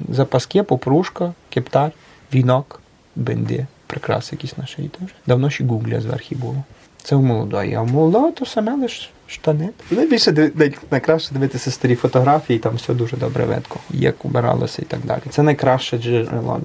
Запаски, 0.10 0.64
попружка, 0.64 1.34
кептар, 1.50 1.92
вінок, 2.34 2.82
бенди, 3.16 3.66
прикраси 3.88 4.36
якісь 4.36 4.58
на 4.58 4.66
шиї 4.66 4.88
теж. 4.88 5.10
Давно 5.28 5.50
ще 5.50 5.64
гугля 5.64 6.02
зверху 6.02 6.36
було. 6.36 6.64
Це 7.04 7.16
в 7.16 7.22
молодої, 7.24 7.74
а 7.74 7.82
в 7.82 7.88
молодого 7.88 8.32
то 8.32 8.46
саме 8.46 8.76
лише 8.76 9.10
штани. 9.28 9.70
Найбільше 9.92 10.32
диви- 10.32 10.74
найкраще 10.92 11.34
дивитися 11.34 11.72
старі 11.72 11.96
фотографії, 11.96 12.60
там 12.60 12.76
все 12.76 12.94
дуже 12.94 13.18
добре 13.18 13.46
видко, 13.46 13.80
як 13.90 14.26
убиралося 14.26 14.82
і 14.82 14.86
так 14.86 15.00
далі. 15.04 15.22
Це 15.30 15.44
найкраще 15.44 15.98
джерело 15.98 16.62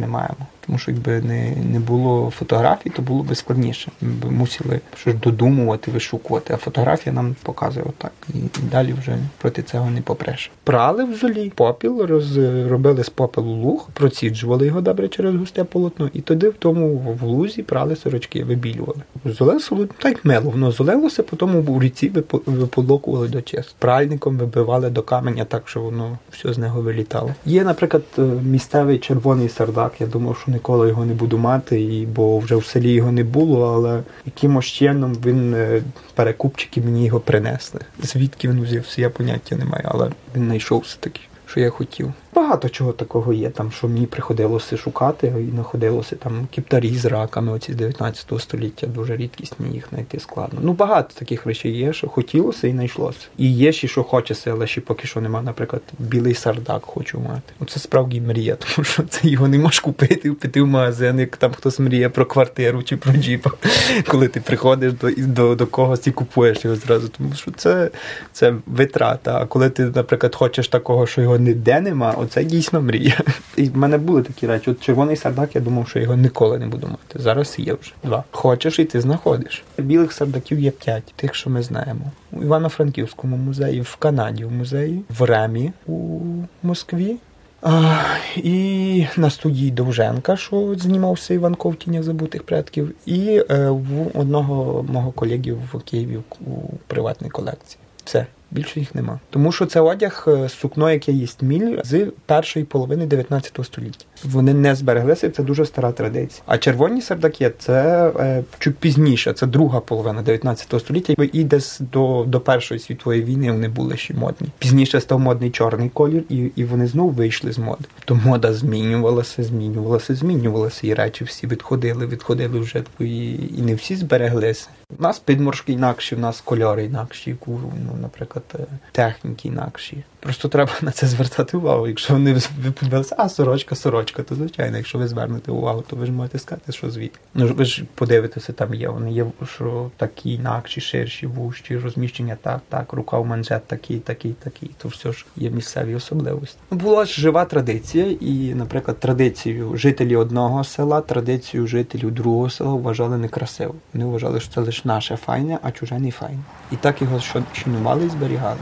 ми 0.00 0.06
маємо. 0.06 0.36
Тому 0.70 0.78
що 0.78 0.90
якби 0.90 1.20
не, 1.20 1.56
не 1.72 1.78
було 1.80 2.32
фотографій, 2.38 2.90
то 2.90 3.02
було 3.02 3.22
б 3.22 3.36
складніше. 3.36 3.90
Ми 4.00 4.08
б 4.08 4.32
мусили 4.32 4.80
щось 4.96 5.14
додумувати, 5.14 5.90
вишукувати. 5.90 6.54
А 6.54 6.56
фотографія 6.56 7.14
нам 7.14 7.36
показує 7.42 7.86
отак. 7.88 8.12
І, 8.34 8.38
і 8.38 8.50
далі 8.70 8.94
вже 9.00 9.18
проти 9.38 9.62
цього 9.62 9.90
не 9.90 10.00
попреш. 10.00 10.50
Прали 10.64 11.04
в 11.04 11.14
золі, 11.14 11.52
попіл, 11.54 12.00
роз, 12.02 12.36
робили 12.68 13.04
з 13.04 13.08
попелу 13.08 13.52
луг, 13.52 13.88
проціджували 13.92 14.66
його 14.66 14.80
добре 14.80 15.08
через 15.08 15.34
густе 15.34 15.64
полотно, 15.64 16.10
і 16.12 16.20
тоді 16.20 16.48
в 16.48 16.54
тому 16.58 17.16
в 17.20 17.22
лузі 17.22 17.62
прали 17.62 17.96
сорочки, 17.96 18.44
вибілювали. 18.44 19.00
Золе 19.24 19.58
так 19.98 20.24
мело, 20.24 20.50
воно 20.50 20.70
золилося, 20.70 21.22
потім 21.22 21.68
у 21.68 21.80
ріці 21.80 22.12
виполокували 22.46 23.28
до 23.28 23.42
чес. 23.42 23.74
Пральником 23.78 24.36
вибивали 24.36 24.90
до 24.90 25.02
каменя 25.02 25.44
так, 25.44 25.68
що 25.68 25.80
воно 25.80 26.18
все 26.30 26.52
з 26.52 26.58
нього 26.58 26.82
вилітало. 26.82 27.34
Є, 27.46 27.64
наприклад, 27.64 28.02
е, 28.18 28.22
місцевий 28.22 28.98
червоний 28.98 29.48
сардак. 29.48 29.92
Я 30.00 30.06
думав, 30.06 30.36
що 30.42 30.50
ніколи 30.60 30.88
його 30.88 31.04
не 31.04 31.14
буду 31.14 31.38
мати, 31.38 31.80
і, 31.80 32.06
бо 32.06 32.38
вже 32.38 32.56
в 32.56 32.64
селі 32.64 32.92
його 32.92 33.12
не 33.12 33.24
було, 33.24 33.74
але 33.74 34.02
якимось 34.26 34.66
чином 34.66 35.16
він 35.24 35.54
е, 35.54 35.82
перекупчики 36.14 36.80
мені 36.80 37.06
його 37.06 37.20
принесли. 37.20 37.80
Звідки 38.02 38.48
він 38.48 38.62
взявся, 38.62 39.00
я 39.00 39.10
поняття 39.10 39.56
не 39.56 39.64
маю, 39.64 39.84
але 39.84 40.10
він 40.36 40.44
знайшовся 40.44 40.96
такий. 41.00 41.22
Що 41.50 41.60
я 41.60 41.70
хотів. 41.70 42.12
Багато 42.34 42.68
чого 42.68 42.92
такого 42.92 43.32
є, 43.32 43.50
там, 43.50 43.72
що 43.72 43.88
мені 43.88 44.06
приходилося 44.06 44.76
шукати, 44.76 45.34
і 45.48 45.50
знаходилося 45.50 46.16
там 46.16 46.48
кіптарі 46.50 46.94
з 46.96 47.04
раками, 47.04 47.52
оці 47.52 47.72
з 47.72 47.76
19 47.76 48.40
століття, 48.40 48.86
дуже 48.86 49.16
рідкісні, 49.16 49.70
їх 49.72 49.88
знайти 49.90 50.20
складно. 50.20 50.60
Ну, 50.62 50.72
багато 50.72 51.14
таких 51.14 51.46
речей 51.46 51.76
є, 51.76 51.92
що 51.92 52.08
хотілося 52.08 52.68
і 52.68 52.70
знайшлося. 52.70 53.18
І 53.38 53.52
є 53.52 53.72
ще, 53.72 53.88
що 53.88 54.02
хочеться, 54.02 54.52
але 54.52 54.66
ще 54.66 54.80
поки 54.80 55.06
що 55.06 55.20
нема, 55.20 55.42
наприклад, 55.42 55.82
білий 55.98 56.34
сардак 56.34 56.84
хочу 56.84 57.20
мати. 57.20 57.52
Оце 57.60 57.80
справді 57.80 58.20
мрія, 58.20 58.56
тому 58.74 58.84
що 58.84 59.02
це 59.02 59.28
його 59.28 59.48
не 59.48 59.58
можеш 59.58 59.80
купити, 59.80 60.32
піти 60.32 60.62
в 60.62 60.66
магазин, 60.66 61.18
як 61.18 61.36
там 61.36 61.52
хтось 61.52 61.78
мріє 61.78 62.08
про 62.08 62.26
квартиру 62.26 62.82
чи 62.82 62.96
про 62.96 63.12
джіпа, 63.12 63.50
коли 64.06 64.28
ти 64.28 64.40
приходиш 64.40 64.92
до, 64.92 65.10
до, 65.16 65.54
до 65.54 65.66
когось 65.66 66.06
і 66.06 66.10
купуєш 66.10 66.64
його 66.64 66.76
зразу. 66.76 67.08
Тому 67.08 67.34
що 67.34 67.50
це, 67.50 67.90
це 68.32 68.54
витрата. 68.66 69.38
А 69.40 69.46
коли 69.46 69.70
ти, 69.70 69.84
наприклад, 69.84 70.34
хочеш 70.34 70.68
такого, 70.68 71.06
що 71.06 71.22
його 71.22 71.39
ніде 71.40 71.80
нема, 71.80 72.14
оце 72.18 72.44
дійсно 72.44 72.82
мрія. 72.82 73.20
І 73.56 73.64
в 73.64 73.76
мене 73.76 73.98
були 73.98 74.22
такі 74.22 74.46
речі. 74.46 74.70
От 74.70 74.80
червоний 74.80 75.16
сардак, 75.16 75.54
я 75.54 75.60
думав, 75.60 75.88
що 75.88 75.98
його 75.98 76.16
ніколи 76.16 76.58
не 76.58 76.66
буду 76.66 76.86
мати. 76.86 77.18
Зараз 77.18 77.54
є 77.58 77.74
вже 77.74 77.92
два. 78.04 78.24
Хочеш 78.30 78.78
і 78.78 78.84
ти 78.84 79.00
знаходиш. 79.00 79.64
Білих 79.78 80.12
сардаків 80.12 80.60
є 80.60 80.70
п'ять, 80.70 81.12
тих, 81.16 81.34
що 81.34 81.50
ми 81.50 81.62
знаємо. 81.62 82.00
У 82.32 82.42
Івано-Франківському 82.42 83.36
музеї, 83.36 83.80
в 83.80 83.96
Канаді 83.96 84.44
в 84.44 84.52
музеї, 84.52 85.02
в 85.18 85.22
Ремі 85.22 85.72
у 85.86 86.20
Москві. 86.62 87.16
А, 87.62 88.02
і 88.36 89.06
на 89.16 89.30
студії 89.30 89.70
Довженка, 89.70 90.36
що 90.36 90.74
знімався 90.78 91.34
Іванков 91.34 91.72
в 91.72 91.76
тінях 91.76 92.02
забутих 92.02 92.42
предків, 92.42 92.94
і 93.06 93.42
е, 93.50 93.70
в 93.70 94.18
одного 94.18 94.82
мого 94.82 95.12
колеги 95.12 95.52
в 95.72 95.80
Києві 95.80 96.18
у 96.40 96.50
приватній 96.86 97.30
колекції. 97.30 97.78
Все. 98.04 98.26
Більше 98.50 98.80
їх 98.80 98.94
нема. 98.94 99.20
Тому 99.30 99.52
що 99.52 99.66
це 99.66 99.80
одяг 99.80 100.24
е, 100.28 100.48
сукно, 100.48 100.90
яке 100.90 101.12
є 101.12 101.26
міль 101.42 101.78
з 101.84 102.06
першої 102.26 102.64
половини 102.64 103.06
19 103.06 103.58
століття. 103.62 104.04
Вони 104.24 104.54
не 104.54 104.74
збереглися, 104.74 105.30
це 105.30 105.42
дуже 105.42 105.66
стара 105.66 105.92
традиція. 105.92 106.42
А 106.46 106.58
червоні 106.58 107.02
сардаки 107.02 107.52
це 107.58 108.08
е, 108.18 108.44
чуть 108.58 108.76
пізніше, 108.76 109.32
це 109.32 109.46
друга 109.46 109.80
половина 109.80 110.22
19 110.22 110.80
століття. 110.80 111.14
І 111.32 111.44
десь 111.44 111.80
до, 111.92 112.24
до 112.28 112.40
Першої 112.40 112.80
світової 112.80 113.22
війни 113.22 113.52
вони 113.52 113.68
були 113.68 113.96
ще 113.96 114.14
модні. 114.14 114.48
Пізніше 114.58 115.00
став 115.00 115.20
модний 115.20 115.50
чорний 115.50 115.88
колір, 115.88 116.22
і, 116.28 116.36
і 116.56 116.64
вони 116.64 116.86
знову 116.86 117.10
вийшли 117.10 117.52
з 117.52 117.58
моди. 117.58 117.84
То 118.04 118.14
мода 118.14 118.52
змінювалася, 118.52 119.42
змінювалася, 119.42 120.14
змінювалася, 120.14 120.86
і 120.86 120.94
речі 120.94 121.24
всі 121.24 121.46
відходили, 121.46 122.06
відходили 122.06 122.60
вже 122.60 122.84
і, 123.00 123.34
і 123.58 123.62
не 123.62 123.74
всі 123.74 123.96
збереглися. 123.96 124.68
У 124.98 125.02
нас 125.02 125.18
підморшки 125.18 125.72
інакші, 125.72 126.14
у 126.14 126.18
нас 126.18 126.40
кольори 126.40 126.84
інакші, 126.84 127.36
ну, 127.46 127.98
наприклад, 128.00 128.44
е, 128.54 128.66
техніки 128.92 129.48
інакші. 129.48 130.04
Просто 130.20 130.48
треба 130.48 130.72
на 130.82 130.90
це 130.90 131.06
звертати 131.06 131.56
увагу. 131.56 131.88
Якщо 131.88 132.12
вони 132.12 132.32
ви 132.32 133.04
а 133.18 133.28
сорочка, 133.28 133.74
сорочка, 133.74 134.22
то 134.22 134.34
звичайно, 134.34 134.76
якщо 134.76 134.98
ви 134.98 135.08
звернете 135.08 135.52
увагу, 135.52 135.84
то 135.86 135.96
ви 135.96 136.06
ж 136.06 136.12
можете 136.12 136.38
сказати, 136.38 136.72
що 136.72 136.90
звідки. 136.90 137.18
Ну 137.34 137.46
ви 137.46 137.64
ж 137.64 137.84
подивитеся, 137.94 138.52
там 138.52 138.74
є. 138.74 138.88
Вони 138.88 139.12
є, 139.12 139.26
що 139.54 139.90
такі 139.96 140.32
інакші, 140.32 140.80
ширші, 140.80 141.26
вущі, 141.26 141.78
розміщення 141.78 142.36
так, 142.42 142.60
так, 142.68 142.92
рукав 142.92 143.26
манжет 143.26 143.66
такий, 143.66 143.98
такий, 143.98 144.32
такий. 144.32 144.70
То 144.78 144.88
все 144.88 145.12
ж 145.12 145.26
є 145.36 145.50
місцеві 145.50 145.94
особливості. 145.94 146.58
Була 146.70 147.04
ж 147.04 147.20
жива 147.20 147.44
традиція, 147.44 148.16
і, 148.20 148.54
наприклад, 148.54 149.00
традицію 149.00 149.76
жителі 149.76 150.16
одного 150.16 150.64
села, 150.64 151.00
традицію 151.00 151.66
жителів 151.66 152.10
другого 152.10 152.50
села 152.50 152.74
вважали 152.74 153.18
некрасиво. 153.18 153.74
Вони 153.94 154.04
вважали, 154.04 154.40
що 154.40 154.54
це 154.54 154.60
лише 154.60 154.82
наше 154.84 155.16
файне, 155.16 155.58
а 155.62 155.70
чуже 155.70 155.98
не 155.98 156.10
файне. 156.10 156.42
І 156.72 156.76
так 156.76 157.02
його 157.02 157.20
шанували 157.52 158.06
і 158.06 158.08
зберігали. 158.08 158.58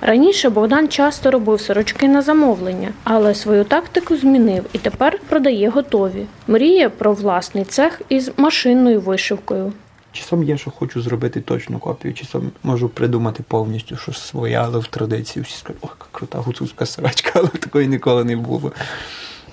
Раніше 0.00 0.50
Богдан 0.50 0.88
часто 0.88 1.30
робив 1.30 1.60
сорочки 1.60 2.08
на 2.08 2.22
замовлення, 2.22 2.88
але 3.04 3.34
свою 3.34 3.64
тактику 3.64 4.16
змінив 4.16 4.64
і 4.72 4.78
тепер 4.78 5.18
продає 5.28 5.68
готові. 5.68 6.26
Мріє 6.46 6.88
про 6.88 7.12
власний 7.12 7.64
цех 7.64 8.02
із 8.08 8.30
машинною 8.36 9.00
вишивкою. 9.00 9.72
Часом 10.12 10.42
є, 10.42 10.58
що 10.58 10.70
хочу 10.70 11.02
зробити 11.02 11.40
точну 11.40 11.78
копію, 11.78 12.14
часом 12.14 12.50
можу 12.62 12.88
придумати 12.88 13.42
повністю 13.48 13.96
щось 13.96 14.18
своє, 14.18 14.56
але 14.56 14.78
в 14.78 14.86
традиції 14.86 15.42
всі 15.42 15.56
скажуть, 15.56 15.82
о, 15.82 15.88
крута 16.12 16.38
гуцульська 16.38 16.86
сорочка, 16.86 17.30
але 17.34 17.48
такої 17.48 17.88
ніколи 17.88 18.24
не 18.24 18.36
було. 18.36 18.72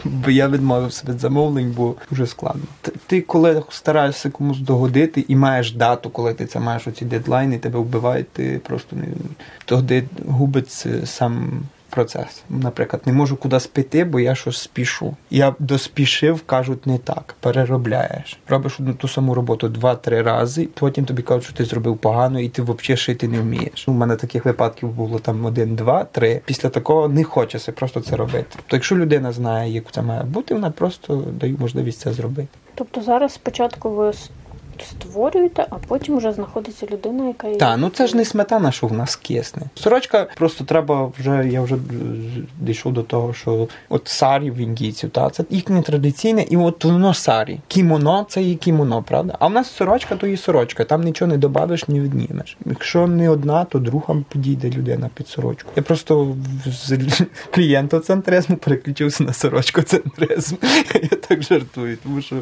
Бо 0.06 0.32
я 0.32 0.48
відмовився 0.48 1.04
від 1.10 1.20
замовлень, 1.20 1.74
бо 1.78 1.96
дуже 2.10 2.28
складно. 2.28 2.64
Ти, 3.08 3.22
коли 3.22 3.64
стараєшся 3.70 4.30
комусь 4.30 4.60
догодити 4.60 5.26
і 5.28 5.36
маєш 5.36 5.72
дату, 5.72 6.10
коли 6.10 6.34
ти 6.34 6.46
це 6.46 6.60
маєш 6.60 6.88
оці 6.88 7.06
дедлайни, 7.06 7.58
тебе 7.58 7.80
вбивають, 7.80 8.30
ти 8.30 8.62
просто 8.64 8.96
не 8.96 9.06
тоді 9.66 10.04
губиться 10.28 11.06
сам 11.06 11.64
процес. 11.90 12.44
Наприклад, 12.50 13.02
не 13.06 13.14
можу 13.14 13.36
кудись 13.36 13.68
піти, 13.68 14.04
бо 14.04 14.20
я 14.20 14.36
щось 14.36 14.58
спішу. 14.58 15.16
Я 15.30 15.56
доспішив, 15.60 16.42
кажуть, 16.46 16.88
не 16.88 16.98
так. 16.98 17.36
Переробляєш. 17.40 18.40
Робиш 18.48 18.80
одну 18.80 18.94
ту 18.94 19.08
саму 19.08 19.34
роботу 19.34 19.70
два-три 19.70 20.22
рази, 20.22 20.68
потім 20.74 21.06
тобі 21.06 21.22
кажуть, 21.22 21.44
що 21.44 21.54
ти 21.54 21.66
зробив 21.66 21.98
погано, 21.98 22.40
і 22.40 22.50
ти 22.50 22.62
взагалі 22.62 22.98
шити 22.98 23.28
не 23.28 23.40
вмієш. 23.40 23.88
У 23.88 23.92
мене 23.92 24.16
таких 24.16 24.46
випадків 24.46 24.90
було 24.90 25.20
там 25.20 25.46
один, 25.46 25.76
два, 25.76 26.04
три. 26.04 26.42
Після 26.46 26.70
такого 26.70 27.08
не 27.08 27.24
хочеться 27.24 27.72
просто 27.72 28.02
це 28.02 28.16
робити. 28.16 28.58
То 28.68 28.76
якщо 28.76 28.98
людина 28.98 29.32
знає, 29.32 29.72
як 29.72 29.92
це 29.92 30.02
має 30.02 30.24
бути, 30.24 30.54
вона 30.54 30.72
просто 30.72 31.16
дає 31.16 31.56
можливість 31.60 32.00
це 32.00 32.14
зробити. 32.14 32.48
Тобто 32.76 33.02
зараз 33.02 33.34
спочатку 33.34 33.90
ви 33.90 34.14
створюєте, 34.84 35.68
а 35.70 35.76
потім 35.88 36.18
вже 36.18 36.32
знаходиться 36.32 36.88
людина, 36.92 37.28
яка 37.28 37.48
її 37.48 37.60
Так, 37.60 37.78
ну 37.80 37.90
це 37.90 38.08
ж 38.08 38.18
не 38.18 38.26
сметана, 38.26 38.72
що 38.72 38.88
в 38.88 38.94
нас 38.94 39.16
кисне. 39.16 39.62
Сорочка 39.76 40.28
просто 40.38 40.64
треба 40.64 41.12
вже. 41.20 41.50
Я 41.50 41.62
вже 41.62 41.76
дійшов 42.60 42.94
до 42.94 43.04
того, 43.04 43.34
що 43.34 43.68
от 43.90 44.08
сарі 44.08 44.52
в 44.52 44.58
індійців, 44.58 45.10
та 45.10 45.30
це 45.30 45.44
їхнє 45.50 45.82
традиційне, 45.82 46.46
і 46.50 46.58
от 46.58 46.86
воно 46.86 47.14
сарі. 47.14 47.60
Кімоно 47.68 48.26
це 48.30 48.44
і 48.44 48.56
кімоно, 48.56 49.04
правда? 49.04 49.38
А 49.40 49.48
в 49.48 49.52
нас 49.52 49.72
сорочка, 49.72 50.16
то 50.16 50.28
і 50.28 50.38
сорочка. 50.38 50.84
Там 50.84 51.04
нічого 51.04 51.32
не 51.32 51.38
додавиш, 51.38 51.88
ні 51.88 52.02
віднімеш. 52.02 52.58
Якщо 52.66 53.08
не 53.08 53.30
одна, 53.30 53.66
то 53.66 53.80
друга 53.80 54.16
підійде 54.30 54.70
людина 54.70 55.10
під 55.14 55.28
сорочку. 55.28 55.72
Я 55.76 55.84
просто 55.84 56.36
з 56.66 56.98
клієнтоцентризму 57.52 58.58
переключився 58.58 59.24
на 59.24 59.34
сорочкоцентризм. 59.34 60.56
Я 60.94 61.18
так 61.28 61.44
жартую, 61.44 61.98
тому 62.04 62.22
що 62.22 62.36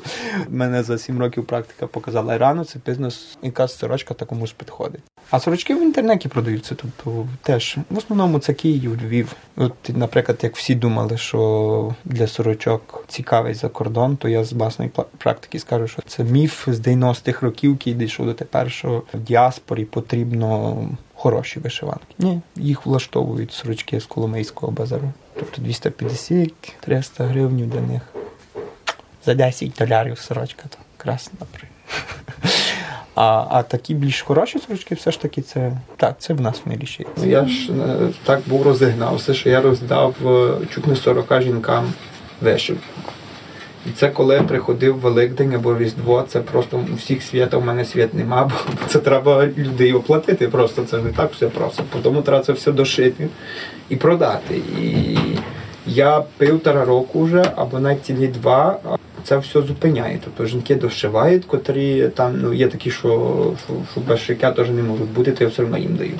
в 0.47 0.53
мене 0.53 0.83
за 0.83 0.97
7 0.97 1.19
років 1.19 1.45
практика 1.45 1.87
показала 1.87 2.22
рано, 2.27 2.65
це 2.65 2.79
бізнес, 2.85 3.37
якась 3.43 3.77
сорочка 3.77 4.13
та 4.13 4.25
комусь 4.25 4.51
підходить. 4.51 5.01
А 5.29 5.39
сорочки 5.39 5.75
в 5.75 5.81
інтернеті 5.81 6.29
продаються, 6.29 6.75
тобто 6.75 7.27
теж 7.41 7.77
в 7.89 7.97
основному 7.97 8.39
це 8.39 8.53
Київ, 8.53 9.03
Львів. 9.03 9.35
От, 9.55 9.73
наприклад, 9.87 10.39
як 10.41 10.55
всі 10.55 10.75
думали, 10.75 11.17
що 11.17 11.95
для 12.05 12.27
сорочок 12.27 13.05
цікавий 13.07 13.53
за 13.53 13.69
кордон, 13.69 14.17
то 14.17 14.29
я 14.29 14.43
з 14.43 14.53
власної 14.53 14.91
практики 15.17 15.59
скажу, 15.59 15.87
що 15.87 16.01
це 16.07 16.23
міф 16.23 16.69
з 16.69 16.79
90-х 16.79 17.41
років, 17.41 17.71
який 17.71 17.93
дійшов 17.93 18.25
до 18.25 18.33
тепер, 18.33 18.71
що 18.71 19.03
в 19.13 19.19
діаспорі 19.19 19.85
потрібно 19.85 20.77
хороші 21.13 21.59
вишиванки. 21.59 22.05
Ні, 22.19 22.41
їх 22.55 22.85
влаштовують 22.85 23.53
сорочки 23.53 23.99
з 23.99 24.05
Коломийського 24.05 24.71
базару. 24.71 25.11
Тобто 25.33 25.61
250-300 25.61 26.51
гривень 27.17 27.69
для 27.69 27.81
них. 27.81 28.01
За 29.25 29.33
10 29.33 29.71
долярів 29.79 30.19
сорочка, 30.19 30.63
то 30.69 30.77
красно, 30.97 31.37
наприклад. 31.39 31.72
А, 33.15 33.45
а 33.49 33.63
такі 33.63 33.93
більш 33.93 34.21
хороші 34.21 34.59
сорочки, 34.59 34.95
все 34.95 35.11
ж 35.11 35.21
таки, 35.21 35.41
це 35.41 35.77
так, 35.97 36.15
це 36.19 36.33
в 36.33 36.41
нас 36.41 36.61
в 36.65 36.69
Миріші. 36.69 37.05
Я 37.23 37.45
ж 37.45 37.71
е, 37.71 38.09
так 38.23 38.41
був 38.45 38.63
розігнався, 38.63 39.33
що 39.33 39.49
я 39.49 39.61
роздав 39.61 40.15
е, 40.25 40.65
чуть 40.73 40.87
не 40.87 40.95
40 40.95 41.41
жінкам 41.41 41.93
вишивку. 42.41 42.83
І 43.85 43.89
це 43.91 44.09
коли 44.09 44.41
приходив 44.41 44.99
Великдень 44.99 45.55
або 45.55 45.77
Різдво, 45.77 46.25
це 46.27 46.39
просто 46.39 46.77
у 46.93 46.95
всіх 46.95 47.23
свята, 47.23 47.57
у 47.57 47.61
мене 47.61 47.85
свят 47.85 48.13
нема, 48.13 48.43
бо 48.67 48.87
це 48.87 48.99
треба 48.99 49.47
людей 49.57 49.93
оплатити. 49.93 50.47
Просто 50.47 50.83
це 50.83 50.97
не 50.97 51.09
так 51.09 51.33
все 51.33 51.47
просто. 51.47 51.83
Тому 52.03 52.21
треба 52.21 52.43
це 52.43 52.53
все 52.53 52.71
дошити 52.71 53.27
і 53.89 53.95
продати. 53.95 54.61
І 54.81 55.17
я 55.85 56.23
півтора 56.37 56.85
року 56.85 57.23
вже, 57.23 57.51
або 57.55 57.79
навіть 57.79 58.05
цілі 58.05 58.27
два, 58.27 58.79
це 59.23 59.37
все 59.37 59.61
зупиняє. 59.61 60.19
Тобто 60.23 60.45
жінки 60.45 60.75
дошивають, 60.75 61.45
котрі 61.45 62.07
там 62.07 62.39
ну, 62.41 62.53
є 62.53 62.67
такі, 62.67 62.91
що, 62.91 63.53
шиття 64.25 64.51
теж 64.51 64.69
не 64.69 64.83
можуть 64.83 65.09
бути, 65.09 65.31
то 65.31 65.43
я 65.43 65.49
все 65.49 65.63
одно 65.63 65.77
їм 65.77 65.95
даю. 65.95 66.13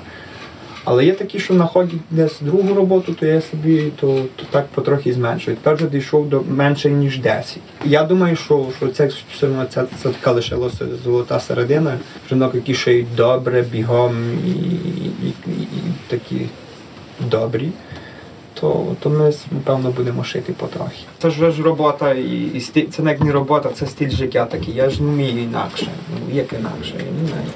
Але 0.86 1.06
є 1.06 1.14
такі, 1.14 1.40
що 1.40 1.54
знаходять 1.54 2.00
десь 2.12 2.42
другу 2.42 2.74
роботу, 2.74 3.14
то 3.14 3.26
я 3.26 3.42
собі 3.42 3.92
то, 4.00 4.26
то 4.36 4.46
так 4.50 4.68
потрохи 4.68 5.14
зменшую. 5.14 5.58
Тепер 5.58 5.76
вже 5.76 5.88
дійшов 5.88 6.30
до 6.30 6.42
менше 6.50 6.90
ніж 6.90 7.20
10. 7.20 7.58
Я 7.86 8.04
думаю, 8.04 8.36
що, 8.36 8.68
що 8.78 8.88
це 8.88 9.10
все 9.34 9.48
одно 9.48 9.66
це, 9.70 9.84
це 10.04 10.10
така 10.10 10.32
лишилася 10.32 10.86
золота 11.04 11.40
середина. 11.40 11.98
Жінок, 12.30 12.56
які 12.56 12.74
шиють 12.74 13.16
добре, 13.16 13.62
бігом 13.72 14.16
і, 14.46 14.50
і, 14.50 15.34
і, 15.48 15.62
і 15.62 15.68
такі 16.08 16.42
добрі. 17.20 17.70
То, 18.64 18.96
то 19.00 19.10
ми 19.10 19.34
напевно 19.52 19.92
будемо 19.92 20.24
шити 20.24 20.54
потрохи. 20.54 21.00
Це 21.20 21.30
ж 21.30 21.52
ж 21.52 21.64
робота, 21.64 22.14
і, 22.14 22.52
і 22.54 22.62
стиль, 22.62 22.88
це 22.88 23.04
не 23.22 23.32
робота, 23.32 23.70
це 23.70 23.86
стиль 23.86 24.10
життя 24.10 24.46
такий. 24.46 24.76
Я 24.76 24.90
ж 24.90 25.04
не 25.04 25.12
вмію 25.12 25.44
інакше. 25.44 25.88
Ну, 26.10 26.36
як 26.36 26.54
інакше, 26.54 26.94
я 26.98 27.22
не 27.22 27.28
знаю.– 27.28 27.46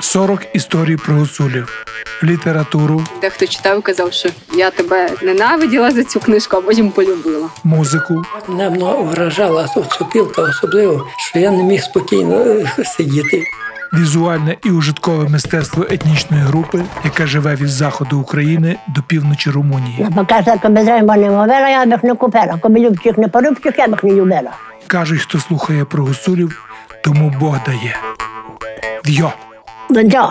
40 0.00 0.46
історій 0.52 0.96
про 0.96 1.14
гуцулів, 1.14 1.83
літературу, 2.24 3.04
Дехто 3.20 3.46
читав 3.46 3.78
і 3.78 3.82
казав, 3.82 4.12
що 4.12 4.28
я 4.56 4.70
тебе 4.70 5.10
ненавиділа 5.22 5.90
за 5.90 6.04
цю 6.04 6.20
книжку, 6.20 6.56
а 6.56 6.60
потім 6.60 6.90
полюбила. 6.90 7.48
музику, 7.64 8.22
Мене 8.48 8.68
вражала 9.02 9.68
соцопілка, 9.68 10.42
особливо, 10.42 11.06
що 11.18 11.38
я 11.38 11.50
не 11.50 11.62
міг 11.62 11.82
спокійно 11.82 12.36
е, 12.36 12.66
сидіти. 12.84 13.44
візуальне 13.92 14.56
і 14.64 14.70
ужиткове 14.70 15.28
мистецтво 15.28 15.86
етнічної 15.90 16.42
групи, 16.42 16.82
яка 17.04 17.26
живе 17.26 17.54
від 17.54 17.68
заходу 17.68 18.18
України 18.20 18.76
до 18.88 19.02
півночі 19.02 19.50
Румунії. 19.50 20.06
Mówiła, 20.10 21.68
ja 21.70 21.86
bych 21.86 22.02
nie 22.02 22.14
kupila. 22.16 22.58
Kobielubcik, 22.62 23.16
nie 23.18 23.28
porubcik, 23.28 23.78
ja 23.78 23.88
bych 23.88 24.02
nie 24.02 24.12
любила. 24.12 24.50
Кажуть, 24.86 25.20
хто 25.20 25.38
слухає 25.38 25.84
про 25.84 26.04
гуцулів, 26.04 26.64
тому 27.04 27.34
Бог 27.40 27.56
дає. 27.66 27.96
В'йо! 29.04 29.32
No 29.90 30.02
co? 30.12 30.30